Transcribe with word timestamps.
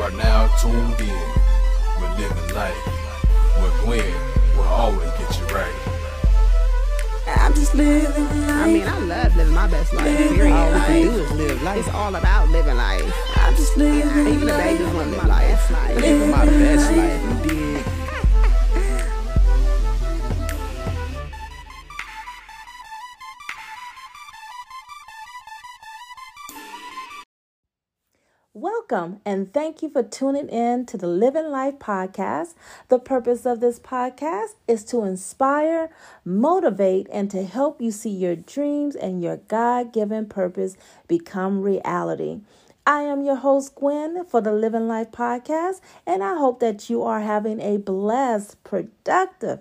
You 0.00 0.06
are 0.06 0.10
now 0.12 0.46
tuned 0.56 0.98
in 0.98 1.20
with 2.00 2.18
Living 2.18 2.54
Life, 2.54 2.86
where 3.60 3.84
Gwen 3.84 4.14
will 4.56 4.62
always 4.64 5.10
get 5.18 5.38
you 5.38 5.44
right. 5.54 5.76
I'm 7.26 7.52
just 7.52 7.74
living 7.74 8.04
life. 8.06 8.50
I 8.50 8.66
mean, 8.66 8.88
I 8.88 8.98
love 9.00 9.36
living 9.36 9.52
my 9.54 9.66
best 9.66 9.92
life. 9.92 10.06
Period. 10.16 10.52
All 10.54 10.68
we 10.68 10.74
Like, 10.74 10.86
can 10.86 11.02
do 11.02 11.10
is 11.20 11.32
live 11.32 11.62
life. 11.62 11.78
it's 11.80 11.94
all 11.94 12.14
about 12.14 12.48
living 12.48 12.76
life. 12.78 13.12
I'm 13.36 13.54
just 13.56 13.76
living 13.76 14.08
Even 14.26 14.40
the 14.40 14.46
life. 14.46 14.64
babies 14.78 14.94
want 14.94 15.10
to 15.12 15.16
live 15.18 15.26
life. 15.26 15.70
Like, 15.70 15.96
Living 15.96 16.30
my 16.30 16.46
best 16.46 16.96
life, 16.96 17.22
you 17.22 17.50
dig? 17.50 17.84
Welcome 28.60 29.20
and 29.24 29.50
thank 29.54 29.80
you 29.80 29.88
for 29.88 30.02
tuning 30.02 30.50
in 30.50 30.84
to 30.84 30.98
the 30.98 31.06
Living 31.06 31.48
Life 31.48 31.78
podcast. 31.78 32.52
The 32.90 32.98
purpose 32.98 33.46
of 33.46 33.60
this 33.60 33.80
podcast 33.80 34.50
is 34.68 34.84
to 34.84 35.02
inspire, 35.02 35.88
motivate, 36.26 37.06
and 37.10 37.30
to 37.30 37.42
help 37.42 37.80
you 37.80 37.90
see 37.90 38.10
your 38.10 38.36
dreams 38.36 38.94
and 38.96 39.22
your 39.22 39.38
God 39.38 39.94
given 39.94 40.26
purpose 40.26 40.76
become 41.08 41.62
reality. 41.62 42.42
I 42.86 43.00
am 43.04 43.22
your 43.24 43.36
host, 43.36 43.76
Gwen, 43.76 44.26
for 44.26 44.42
the 44.42 44.52
Living 44.52 44.86
Life 44.86 45.10
podcast, 45.10 45.80
and 46.06 46.22
I 46.22 46.36
hope 46.36 46.60
that 46.60 46.90
you 46.90 47.02
are 47.02 47.20
having 47.20 47.60
a 47.62 47.78
blessed, 47.78 48.62
productive, 48.62 49.60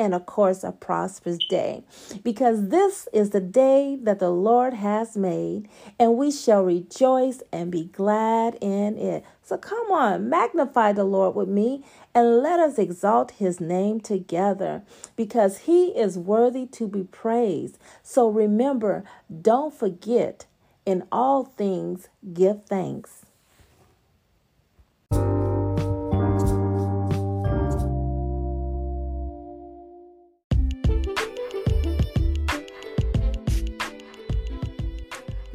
and 0.00 0.14
of 0.14 0.24
course, 0.26 0.64
a 0.64 0.72
prosperous 0.72 1.38
day. 1.50 1.84
Because 2.24 2.70
this 2.70 3.06
is 3.12 3.30
the 3.30 3.40
day 3.40 3.98
that 4.02 4.18
the 4.18 4.30
Lord 4.30 4.74
has 4.74 5.16
made, 5.16 5.68
and 5.98 6.16
we 6.16 6.32
shall 6.32 6.64
rejoice 6.64 7.42
and 7.52 7.70
be 7.70 7.84
glad 7.84 8.56
in 8.62 8.96
it. 8.96 9.24
So 9.42 9.58
come 9.58 9.92
on, 9.92 10.28
magnify 10.30 10.92
the 10.92 11.04
Lord 11.04 11.36
with 11.36 11.48
me, 11.48 11.84
and 12.14 12.38
let 12.38 12.58
us 12.58 12.78
exalt 12.78 13.32
his 13.32 13.60
name 13.60 14.00
together, 14.00 14.82
because 15.16 15.58
he 15.58 15.88
is 15.88 16.16
worthy 16.18 16.66
to 16.66 16.88
be 16.88 17.04
praised. 17.04 17.78
So 18.02 18.28
remember, 18.28 19.04
don't 19.42 19.74
forget, 19.74 20.46
in 20.86 21.04
all 21.12 21.44
things, 21.44 22.08
give 22.32 22.64
thanks. 22.64 23.26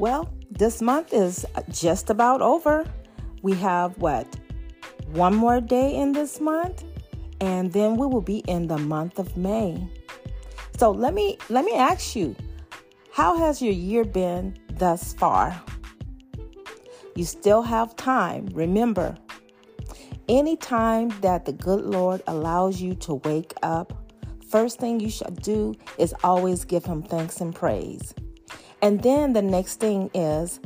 Well, 0.06 0.32
this 0.52 0.84
month 0.84 1.14
is 1.14 1.48
just 1.72 2.12
about 2.12 2.40
over. 2.40 2.86
We 3.42 3.56
have 3.56 3.98
what? 3.98 4.28
One 5.14 5.34
more 5.34 5.60
day 5.60 5.96
in 5.96 6.12
this 6.12 6.40
month, 6.40 6.84
and 7.42 7.74
then 7.74 7.96
we 7.96 8.06
will 8.06 8.22
be 8.22 8.44
in 8.48 8.68
the 8.68 8.78
month 8.78 9.18
of 9.18 9.36
May. 9.36 9.90
So 10.78 10.92
let 10.92 11.16
me 11.16 11.40
let 11.50 11.66
me 11.66 11.74
ask 11.74 12.16
you, 12.16 12.36
how 13.14 13.36
has 13.40 13.64
your 13.64 13.74
year 13.74 14.06
been 14.06 14.56
thus 14.74 15.14
far? 15.14 15.60
You 17.16 17.26
still 17.26 17.64
have 17.64 17.96
time. 17.96 18.46
Remember, 18.54 19.18
any 20.30 20.56
time 20.56 21.10
that 21.22 21.46
the 21.46 21.54
good 21.54 21.84
Lord 21.84 22.22
allows 22.28 22.80
you 22.80 22.94
to 23.08 23.16
wake 23.26 23.56
up, 23.64 23.92
first 24.52 24.78
thing 24.80 25.00
you 25.00 25.10
should 25.10 25.42
do 25.42 25.74
is 25.98 26.14
always 26.24 26.64
give 26.64 26.86
him 26.86 27.02
thanks 27.02 27.42
and 27.42 27.56
praise. 27.56 28.14
And 28.82 29.02
then 29.02 29.34
the 29.34 29.42
next 29.42 29.80
thing 29.80 30.10
is 30.14 30.60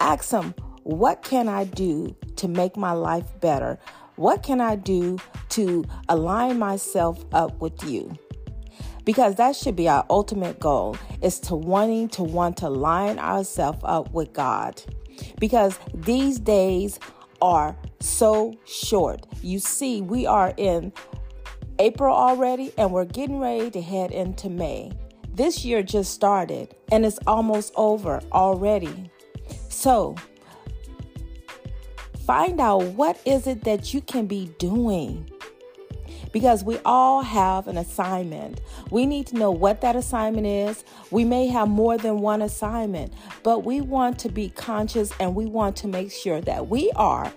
ask 0.00 0.30
him, 0.30 0.54
what 0.82 1.22
can 1.22 1.48
I 1.48 1.64
do 1.64 2.14
to 2.36 2.48
make 2.48 2.76
my 2.76 2.92
life 2.92 3.40
better? 3.40 3.78
What 4.16 4.42
can 4.42 4.60
I 4.60 4.76
do 4.76 5.18
to 5.50 5.84
align 6.08 6.58
myself 6.58 7.24
up 7.32 7.60
with 7.60 7.82
you? 7.84 8.16
Because 9.04 9.34
that 9.36 9.56
should 9.56 9.76
be 9.76 9.88
our 9.88 10.04
ultimate 10.08 10.60
goal 10.60 10.96
is 11.20 11.38
to 11.40 11.56
wanting 11.56 12.08
to 12.10 12.22
want 12.22 12.56
to 12.58 12.68
line 12.68 13.18
ourselves 13.18 13.80
up 13.82 14.12
with 14.12 14.32
God. 14.32 14.82
Because 15.38 15.78
these 15.92 16.38
days 16.38 16.98
are 17.42 17.76
so 18.00 18.54
short. 18.66 19.26
You 19.42 19.58
see, 19.58 20.00
we 20.00 20.26
are 20.26 20.54
in 20.56 20.92
April 21.78 22.14
already 22.14 22.72
and 22.78 22.92
we're 22.92 23.04
getting 23.04 23.40
ready 23.40 23.70
to 23.70 23.82
head 23.82 24.10
into 24.10 24.48
May. 24.48 24.92
This 25.34 25.64
year 25.64 25.82
just 25.82 26.12
started 26.12 26.74
and 26.92 27.04
it's 27.04 27.18
almost 27.26 27.72
over 27.74 28.20
already. 28.30 29.10
So, 29.68 30.14
find 32.24 32.60
out 32.60 32.84
what 32.92 33.20
is 33.24 33.48
it 33.48 33.64
that 33.64 33.92
you 33.92 34.00
can 34.00 34.26
be 34.26 34.54
doing 34.58 35.28
because 36.32 36.62
we 36.62 36.78
all 36.84 37.22
have 37.22 37.66
an 37.66 37.78
assignment. 37.78 38.60
We 38.90 39.06
need 39.06 39.26
to 39.28 39.36
know 39.36 39.50
what 39.50 39.80
that 39.80 39.96
assignment 39.96 40.46
is. 40.46 40.84
We 41.10 41.24
may 41.24 41.48
have 41.48 41.68
more 41.68 41.98
than 41.98 42.20
one 42.20 42.42
assignment, 42.42 43.12
but 43.42 43.64
we 43.64 43.80
want 43.80 44.20
to 44.20 44.28
be 44.28 44.50
conscious 44.50 45.12
and 45.18 45.34
we 45.34 45.46
want 45.46 45.76
to 45.78 45.88
make 45.88 46.12
sure 46.12 46.40
that 46.42 46.68
we 46.68 46.92
are 46.96 47.32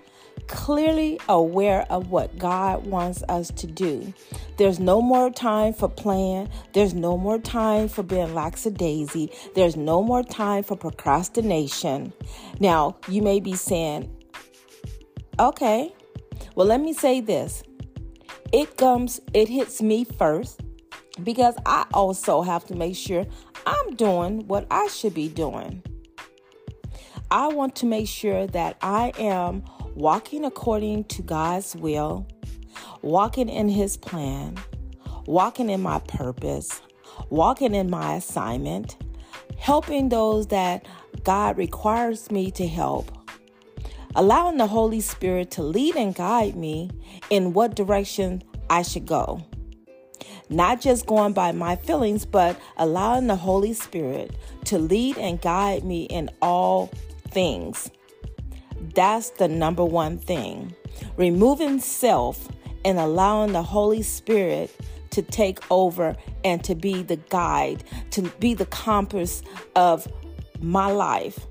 clearly 0.48 1.20
aware 1.30 1.86
of 1.90 2.10
what 2.10 2.38
God 2.38 2.88
wants 2.88 3.24
us 3.30 3.52
to 3.52 3.68
do. 3.68 4.14
There's 4.58 4.80
no 4.80 5.02
more 5.02 5.30
time 5.30 5.74
for 5.74 5.88
playing. 5.88 6.50
There's 6.74 6.94
no 6.94 7.18
more 7.18 7.38
time 7.38 7.88
for 7.88 8.04
being 8.04 8.34
lackadaisy. 8.34 9.32
There's 9.56 9.76
no 9.76 10.02
more 10.02 10.24
time 10.24 10.64
for 10.64 10.76
procrastination. 10.76 12.14
Now, 12.60 12.98
you 13.08 13.22
may 13.22 13.40
be 13.40 13.56
saying, 13.56 14.10
okay, 15.40 15.94
well, 16.56 16.68
let 16.68 16.82
me 16.82 16.94
say 16.94 17.22
this. 17.22 17.64
It 18.52 18.78
comes, 18.78 19.20
it 19.34 19.50
hits 19.50 19.82
me 19.82 20.06
first 20.06 20.62
because 21.24 21.56
I 21.66 21.86
also 21.94 22.42
have 22.42 22.66
to 22.66 22.76
make 22.76 22.96
sure 22.96 23.26
I'm 23.66 23.96
doing 23.96 24.48
what 24.48 24.66
I 24.72 24.88
should 24.88 25.14
be 25.14 25.28
doing. 25.28 25.84
I 27.30 27.48
want 27.48 27.76
to 27.78 27.86
make 27.86 28.08
sure 28.08 28.48
that 28.48 28.78
I 28.82 29.12
am 29.18 29.64
walking 29.98 30.46
according 30.46 31.04
to 31.06 31.24
God's 31.24 31.76
will, 31.76 32.28
walking 33.02 33.50
in 33.50 33.68
His 33.68 33.98
plan, 33.98 34.56
walking 35.26 35.72
in 35.72 35.82
my 35.82 35.98
purpose, 36.08 36.82
walking 37.32 37.74
in 37.74 37.90
my 37.90 38.14
assignment, 38.18 38.96
helping 39.58 40.10
those 40.10 40.48
that 40.48 40.86
God 41.24 41.58
requires 41.58 42.30
me 42.30 42.52
to 42.52 42.68
help, 42.68 43.12
allowing 44.16 44.58
the 44.58 44.68
Holy 44.68 45.02
Spirit 45.02 45.50
to 45.52 45.64
lead 45.64 45.96
and 45.96 46.14
guide 46.14 46.56
me 46.56 46.92
in 47.32 47.54
what 47.54 47.76
direction 47.76 48.44
I 48.70 48.84
should 48.84 49.08
go. 49.08 49.44
Not 50.48 50.80
just 50.80 51.08
going 51.08 51.34
by 51.34 51.54
my 51.54 51.76
feelings, 51.76 52.24
but 52.24 52.56
allowing 52.78 53.26
the 53.26 53.36
Holy 53.36 53.74
Spirit 53.74 54.36
to 54.66 54.78
lead 54.78 55.18
and 55.18 55.42
guide 55.42 55.84
me 55.84 56.04
in 56.04 56.30
all 56.40 56.92
things. 57.32 57.90
That's 58.94 59.32
the 59.32 59.48
number 59.48 59.86
one 59.86 60.18
thing. 60.18 60.76
Removing 61.16 61.80
self 61.80 62.48
and 62.86 63.00
allowing 63.00 63.54
the 63.54 63.64
Holy 63.64 64.02
Spirit 64.02 64.76
to 65.12 65.22
take 65.22 65.60
over 65.72 66.16
and 66.44 66.64
to 66.64 66.76
be 66.76 67.04
the 67.04 67.16
guide, 67.16 67.84
to 68.12 68.24
be 68.40 68.54
the 68.54 68.66
compass 68.68 69.42
of 69.76 70.08
my 70.62 70.92
life. 70.92 71.48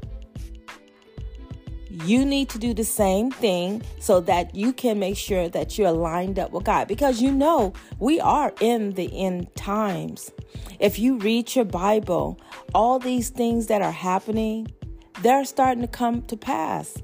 You 1.90 2.24
need 2.24 2.48
to 2.50 2.58
do 2.58 2.74
the 2.74 2.84
same 2.84 3.30
thing 3.30 3.82
so 4.00 4.20
that 4.20 4.54
you 4.54 4.72
can 4.72 4.98
make 4.98 5.16
sure 5.16 5.48
that 5.48 5.78
you're 5.78 5.92
lined 5.92 6.38
up 6.38 6.52
with 6.52 6.64
God 6.64 6.88
because 6.88 7.22
you 7.22 7.32
know 7.32 7.72
we 7.98 8.20
are 8.20 8.52
in 8.60 8.92
the 8.92 9.18
end 9.18 9.54
times. 9.54 10.30
If 10.78 10.98
you 10.98 11.18
read 11.18 11.54
your 11.54 11.64
Bible, 11.64 12.38
all 12.74 12.98
these 12.98 13.30
things 13.30 13.68
that 13.68 13.82
are 13.82 13.92
happening, 13.92 14.68
they're 15.22 15.44
starting 15.44 15.82
to 15.82 15.88
come 15.88 16.22
to 16.22 16.36
pass. 16.36 16.98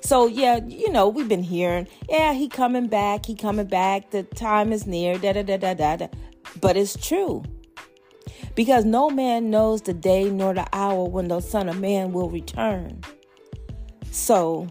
So 0.00 0.26
yeah, 0.26 0.60
you 0.66 0.90
know, 0.90 1.08
we've 1.08 1.28
been 1.28 1.42
hearing, 1.42 1.88
yeah, 2.08 2.32
he 2.32 2.48
coming 2.48 2.86
back, 2.86 3.26
he 3.26 3.34
coming 3.34 3.66
back, 3.66 4.10
the 4.10 4.22
time 4.22 4.72
is 4.72 4.86
near, 4.86 5.18
da 5.18 5.32
da 5.32 5.42
da 5.42 5.56
da 5.56 5.74
da. 5.74 5.96
da. 5.96 6.08
But 6.60 6.76
it's 6.76 6.96
true. 6.96 7.42
Because 8.54 8.84
no 8.84 9.10
man 9.10 9.50
knows 9.50 9.82
the 9.82 9.92
day 9.92 10.30
nor 10.30 10.54
the 10.54 10.66
hour 10.72 11.04
when 11.04 11.28
the 11.28 11.40
Son 11.40 11.68
of 11.68 11.78
Man 11.78 12.12
will 12.12 12.30
return. 12.30 13.02
So 14.10 14.68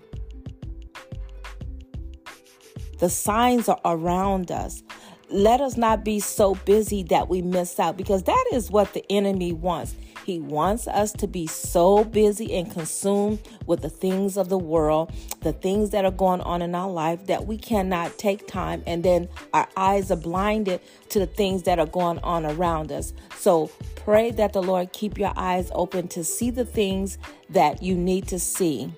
the 2.99 3.09
signs 3.09 3.69
are 3.69 3.79
around 3.85 4.51
us. 4.51 4.81
Let 5.29 5.59
us 5.59 5.75
not 5.75 6.05
be 6.05 6.19
so 6.19 6.53
busy 6.53 7.01
that 7.03 7.29
we 7.29 7.41
miss 7.41 7.79
out 7.79 7.97
because 7.97 8.23
that 8.23 8.45
is 8.53 8.69
what 8.69 8.93
the 8.93 9.03
enemy 9.11 9.53
wants. 9.53 9.95
He 10.23 10.39
wants 10.39 10.87
us 10.87 11.11
to 11.13 11.27
be 11.27 11.47
so 11.47 12.03
busy 12.03 12.55
and 12.55 12.71
consumed 12.71 13.39
with 13.65 13.81
the 13.81 13.89
things 13.89 14.37
of 14.37 14.49
the 14.49 14.57
world, 14.57 15.11
the 15.41 15.53
things 15.53 15.89
that 15.91 16.05
are 16.05 16.11
going 16.11 16.41
on 16.41 16.61
in 16.61 16.75
our 16.75 16.89
life 16.89 17.25
that 17.25 17.47
we 17.47 17.57
cannot 17.57 18.17
take 18.19 18.47
time 18.47 18.83
and 18.85 19.03
then 19.03 19.27
our 19.53 19.67
eyes 19.75 20.11
are 20.11 20.15
blinded 20.15 20.79
to 21.09 21.19
the 21.19 21.27
things 21.27 21.63
that 21.63 21.79
are 21.79 21.87
going 21.87 22.19
on 22.19 22.45
around 22.45 22.91
us. 22.91 23.13
So 23.37 23.71
pray 23.95 24.29
that 24.31 24.53
the 24.53 24.61
Lord 24.61 24.93
keep 24.93 25.17
your 25.17 25.33
eyes 25.35 25.71
open 25.73 26.07
to 26.09 26.23
see 26.23 26.51
the 26.51 26.65
things 26.65 27.17
that 27.49 27.81
you 27.81 27.95
need 27.95 28.27
to 28.27 28.39
see. 28.39 28.93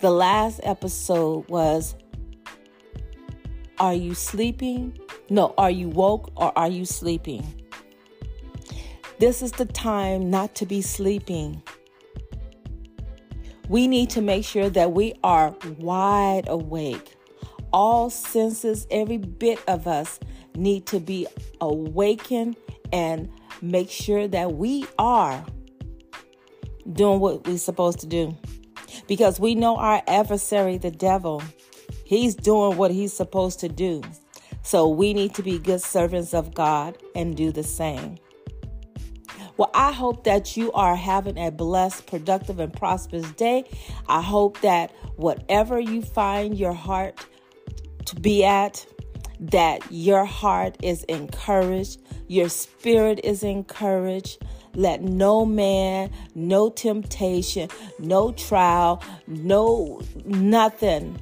The 0.00 0.10
last 0.10 0.60
episode 0.62 1.48
was 1.48 1.94
Are 3.80 3.94
you 3.94 4.14
sleeping? 4.14 4.98
No, 5.30 5.54
are 5.56 5.70
you 5.70 5.88
woke 5.88 6.30
or 6.36 6.52
are 6.54 6.68
you 6.68 6.84
sleeping? 6.84 7.42
This 9.18 9.40
is 9.40 9.52
the 9.52 9.64
time 9.64 10.28
not 10.28 10.54
to 10.56 10.66
be 10.66 10.82
sleeping. 10.82 11.62
We 13.70 13.88
need 13.88 14.10
to 14.10 14.20
make 14.20 14.44
sure 14.44 14.68
that 14.68 14.92
we 14.92 15.14
are 15.24 15.56
wide 15.78 16.46
awake. 16.46 17.16
All 17.72 18.10
senses, 18.10 18.86
every 18.90 19.16
bit 19.16 19.58
of 19.66 19.86
us 19.86 20.20
need 20.54 20.84
to 20.88 21.00
be 21.00 21.26
awakened 21.62 22.56
and 22.92 23.30
make 23.62 23.90
sure 23.90 24.28
that 24.28 24.56
we 24.56 24.84
are 24.98 25.42
doing 26.92 27.18
what 27.18 27.46
we're 27.46 27.56
supposed 27.56 28.00
to 28.00 28.06
do. 28.06 28.36
Because 29.06 29.40
we 29.40 29.54
know 29.54 29.76
our 29.76 30.02
adversary, 30.06 30.76
the 30.76 30.90
devil, 30.90 31.42
he's 32.10 32.34
doing 32.34 32.76
what 32.76 32.90
he's 32.90 33.12
supposed 33.12 33.60
to 33.60 33.68
do. 33.68 34.02
So 34.62 34.88
we 34.88 35.14
need 35.14 35.32
to 35.36 35.44
be 35.44 35.60
good 35.60 35.80
servants 35.80 36.34
of 36.34 36.52
God 36.52 36.98
and 37.14 37.36
do 37.36 37.52
the 37.52 37.62
same. 37.62 38.18
Well, 39.56 39.70
I 39.74 39.92
hope 39.92 40.24
that 40.24 40.56
you 40.56 40.72
are 40.72 40.96
having 40.96 41.38
a 41.38 41.52
blessed, 41.52 42.08
productive, 42.08 42.58
and 42.58 42.72
prosperous 42.72 43.30
day. 43.32 43.62
I 44.08 44.22
hope 44.22 44.60
that 44.62 44.90
whatever 45.14 45.78
you 45.78 46.02
find 46.02 46.58
your 46.58 46.72
heart 46.72 47.24
to 48.06 48.16
be 48.16 48.44
at, 48.44 48.84
that 49.38 49.80
your 49.92 50.24
heart 50.24 50.78
is 50.82 51.04
encouraged, 51.04 52.00
your 52.26 52.48
spirit 52.48 53.20
is 53.22 53.44
encouraged. 53.44 54.42
Let 54.74 55.02
no 55.02 55.46
man, 55.46 56.10
no 56.34 56.70
temptation, 56.70 57.68
no 58.00 58.32
trial, 58.32 59.00
no 59.28 60.00
nothing 60.24 61.20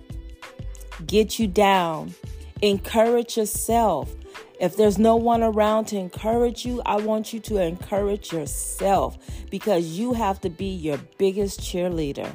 get 1.06 1.38
you 1.38 1.46
down. 1.46 2.14
Encourage 2.62 3.36
yourself. 3.36 4.14
If 4.60 4.76
there's 4.76 4.98
no 4.98 5.14
one 5.14 5.42
around 5.42 5.86
to 5.86 5.96
encourage 5.96 6.66
you, 6.66 6.82
I 6.84 6.96
want 6.96 7.32
you 7.32 7.38
to 7.40 7.62
encourage 7.62 8.32
yourself 8.32 9.16
because 9.50 9.98
you 9.98 10.12
have 10.14 10.40
to 10.40 10.50
be 10.50 10.66
your 10.66 10.98
biggest 11.16 11.60
cheerleader. 11.60 12.32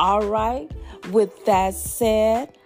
All 0.00 0.26
right, 0.26 0.68
with 1.12 1.44
that 1.46 1.74
said, 1.74 2.58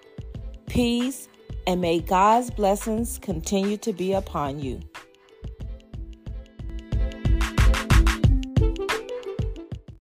peace 0.66 1.28
and 1.66 1.82
may 1.82 2.00
God's 2.00 2.50
blessings 2.50 3.18
continue 3.18 3.76
to 3.78 3.92
be 3.92 4.14
upon 4.14 4.58
you. 4.60 4.80